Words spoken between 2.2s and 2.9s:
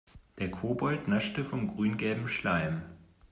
Schleim.